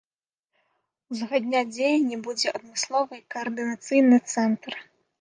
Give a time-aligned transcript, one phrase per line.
[1.15, 4.73] Узгадняць дзеянні будзе адмысловы каардынацыйны цэнтр.